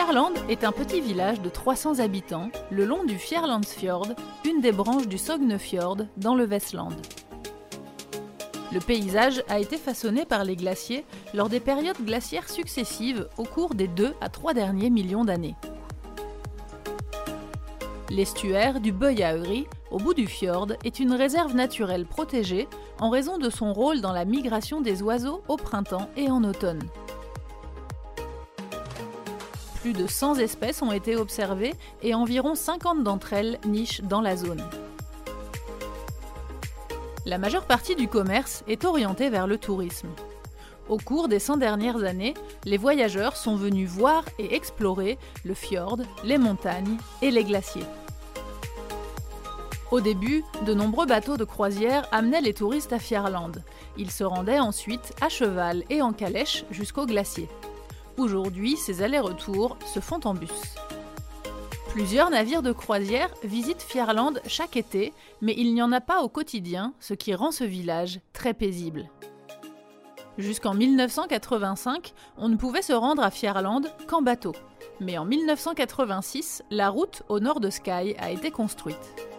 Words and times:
Fjarland 0.00 0.32
est 0.48 0.64
un 0.64 0.72
petit 0.72 1.02
village 1.02 1.42
de 1.42 1.50
300 1.50 1.98
habitants 1.98 2.48
le 2.70 2.86
long 2.86 3.04
du 3.04 3.18
Fjarlandsfjord, 3.18 4.08
une 4.46 4.62
des 4.62 4.72
branches 4.72 5.06
du 5.06 5.18
Sognefjord 5.18 5.98
dans 6.16 6.34
le 6.34 6.44
Vestland. 6.44 6.94
Le 8.72 8.80
paysage 8.80 9.44
a 9.50 9.60
été 9.60 9.76
façonné 9.76 10.24
par 10.24 10.44
les 10.44 10.56
glaciers 10.56 11.04
lors 11.34 11.50
des 11.50 11.60
périodes 11.60 12.02
glaciaires 12.02 12.48
successives 12.48 13.28
au 13.36 13.42
cours 13.42 13.74
des 13.74 13.88
2 13.88 14.14
à 14.22 14.30
3 14.30 14.54
derniers 14.54 14.88
millions 14.88 15.26
d'années. 15.26 15.56
L'estuaire 18.08 18.80
du 18.80 18.92
Bøyauri, 18.92 19.66
au 19.90 19.98
bout 19.98 20.14
du 20.14 20.26
fjord, 20.26 20.68
est 20.82 20.98
une 20.98 21.12
réserve 21.12 21.54
naturelle 21.54 22.06
protégée 22.06 22.68
en 23.00 23.10
raison 23.10 23.36
de 23.36 23.50
son 23.50 23.74
rôle 23.74 24.00
dans 24.00 24.14
la 24.14 24.24
migration 24.24 24.80
des 24.80 25.02
oiseaux 25.02 25.42
au 25.46 25.58
printemps 25.58 26.08
et 26.16 26.30
en 26.30 26.42
automne. 26.42 26.80
Plus 29.80 29.92
de 29.94 30.06
100 30.06 30.36
espèces 30.36 30.82
ont 30.82 30.92
été 30.92 31.16
observées 31.16 31.74
et 32.02 32.14
environ 32.14 32.54
50 32.54 33.02
d'entre 33.02 33.32
elles 33.32 33.58
nichent 33.64 34.02
dans 34.02 34.20
la 34.20 34.36
zone. 34.36 34.62
La 37.24 37.38
majeure 37.38 37.64
partie 37.64 37.96
du 37.96 38.06
commerce 38.06 38.62
est 38.68 38.84
orientée 38.84 39.30
vers 39.30 39.46
le 39.46 39.56
tourisme. 39.56 40.08
Au 40.90 40.98
cours 40.98 41.28
des 41.28 41.38
100 41.38 41.56
dernières 41.58 42.04
années, 42.04 42.34
les 42.64 42.76
voyageurs 42.76 43.36
sont 43.36 43.56
venus 43.56 43.88
voir 43.88 44.24
et 44.38 44.54
explorer 44.54 45.18
le 45.44 45.54
fjord, 45.54 45.98
les 46.24 46.36
montagnes 46.36 46.98
et 47.22 47.30
les 47.30 47.44
glaciers. 47.44 47.86
Au 49.90 50.00
début, 50.00 50.44
de 50.66 50.74
nombreux 50.74 51.06
bateaux 51.06 51.36
de 51.36 51.44
croisière 51.44 52.06
amenaient 52.12 52.40
les 52.42 52.54
touristes 52.54 52.92
à 52.92 52.98
Fjarland. 52.98 53.62
Ils 53.96 54.10
se 54.10 54.24
rendaient 54.24 54.60
ensuite 54.60 55.14
à 55.20 55.28
cheval 55.28 55.84
et 55.88 56.02
en 56.02 56.12
calèche 56.12 56.64
jusqu'au 56.70 57.06
glacier. 57.06 57.48
Aujourd'hui, 58.16 58.76
ces 58.76 59.02
allers-retours 59.02 59.76
se 59.86 60.00
font 60.00 60.20
en 60.24 60.34
bus. 60.34 60.74
Plusieurs 61.90 62.30
navires 62.30 62.62
de 62.62 62.72
croisière 62.72 63.34
visitent 63.42 63.82
Fjarland 63.82 64.40
chaque 64.46 64.76
été, 64.76 65.12
mais 65.40 65.54
il 65.56 65.74
n'y 65.74 65.82
en 65.82 65.90
a 65.90 66.00
pas 66.00 66.22
au 66.22 66.28
quotidien, 66.28 66.94
ce 67.00 67.14
qui 67.14 67.34
rend 67.34 67.50
ce 67.50 67.64
village 67.64 68.20
très 68.32 68.54
paisible. 68.54 69.08
Jusqu'en 70.38 70.74
1985, 70.74 72.12
on 72.38 72.48
ne 72.48 72.56
pouvait 72.56 72.82
se 72.82 72.92
rendre 72.92 73.22
à 73.22 73.30
Fjarland 73.30 73.82
qu'en 74.06 74.22
bateau. 74.22 74.54
Mais 75.00 75.18
en 75.18 75.24
1986, 75.24 76.62
la 76.70 76.90
route 76.90 77.22
au 77.28 77.40
nord 77.40 77.60
de 77.60 77.70
Skye 77.70 78.14
a 78.18 78.30
été 78.30 78.50
construite. 78.50 79.29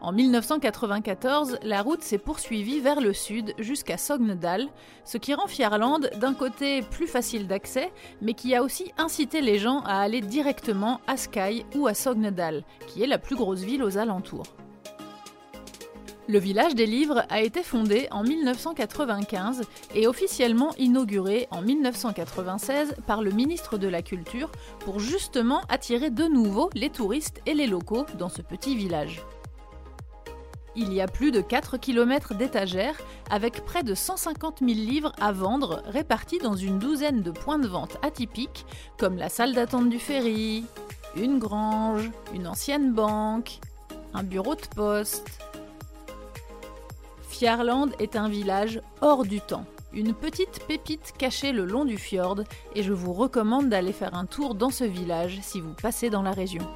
En 0.00 0.12
1994, 0.12 1.58
la 1.64 1.82
route 1.82 2.02
s'est 2.02 2.18
poursuivie 2.18 2.78
vers 2.78 3.00
le 3.00 3.12
sud 3.12 3.52
jusqu'à 3.58 3.98
Sognedal, 3.98 4.68
ce 5.04 5.18
qui 5.18 5.34
rend 5.34 5.48
Fjarland 5.48 6.08
d'un 6.20 6.34
côté 6.34 6.82
plus 6.82 7.08
facile 7.08 7.48
d'accès, 7.48 7.90
mais 8.22 8.34
qui 8.34 8.54
a 8.54 8.62
aussi 8.62 8.92
incité 8.96 9.40
les 9.40 9.58
gens 9.58 9.80
à 9.80 10.00
aller 10.00 10.20
directement 10.20 11.00
à 11.08 11.16
Skye 11.16 11.66
ou 11.74 11.88
à 11.88 11.94
Sognedal, 11.94 12.62
qui 12.86 13.02
est 13.02 13.08
la 13.08 13.18
plus 13.18 13.34
grosse 13.34 13.62
ville 13.62 13.82
aux 13.82 13.98
alentours. 13.98 14.46
Le 16.28 16.38
village 16.38 16.74
des 16.74 16.86
livres 16.86 17.24
a 17.30 17.40
été 17.40 17.62
fondé 17.62 18.06
en 18.10 18.22
1995 18.22 19.62
et 19.94 20.06
officiellement 20.06 20.74
inauguré 20.76 21.48
en 21.50 21.62
1996 21.62 22.94
par 23.06 23.22
le 23.22 23.30
ministre 23.30 23.78
de 23.78 23.88
la 23.88 24.02
Culture 24.02 24.52
pour 24.80 25.00
justement 25.00 25.62
attirer 25.70 26.10
de 26.10 26.24
nouveau 26.24 26.68
les 26.74 26.90
touristes 26.90 27.40
et 27.46 27.54
les 27.54 27.66
locaux 27.66 28.04
dans 28.18 28.28
ce 28.28 28.42
petit 28.42 28.76
village. 28.76 29.22
Il 30.76 30.92
y 30.92 31.00
a 31.00 31.06
plus 31.06 31.32
de 31.32 31.40
4 31.40 31.78
km 31.78 32.34
d'étagères 32.34 32.96
avec 33.30 33.64
près 33.64 33.82
de 33.82 33.94
150 33.94 34.58
000 34.60 34.72
livres 34.72 35.12
à 35.20 35.32
vendre 35.32 35.82
répartis 35.86 36.38
dans 36.38 36.54
une 36.54 36.78
douzaine 36.78 37.22
de 37.22 37.30
points 37.30 37.58
de 37.58 37.66
vente 37.66 37.96
atypiques 38.02 38.66
comme 38.98 39.16
la 39.16 39.28
salle 39.28 39.54
d'attente 39.54 39.88
du 39.88 39.98
ferry, 39.98 40.64
une 41.16 41.38
grange, 41.38 42.10
une 42.34 42.46
ancienne 42.46 42.92
banque, 42.92 43.58
un 44.14 44.22
bureau 44.22 44.54
de 44.54 44.66
poste. 44.74 45.40
Fjarland 47.28 47.90
est 47.98 48.16
un 48.16 48.28
village 48.28 48.80
hors 49.00 49.24
du 49.24 49.40
temps, 49.40 49.64
une 49.92 50.14
petite 50.14 50.64
pépite 50.66 51.14
cachée 51.18 51.52
le 51.52 51.64
long 51.64 51.84
du 51.84 51.98
fjord 51.98 52.40
et 52.74 52.82
je 52.82 52.92
vous 52.92 53.12
recommande 53.12 53.68
d'aller 53.68 53.92
faire 53.92 54.14
un 54.14 54.26
tour 54.26 54.54
dans 54.54 54.70
ce 54.70 54.84
village 54.84 55.38
si 55.42 55.60
vous 55.60 55.74
passez 55.74 56.10
dans 56.10 56.22
la 56.22 56.32
région. 56.32 56.66